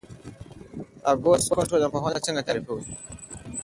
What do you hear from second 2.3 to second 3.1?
تعریفوي؟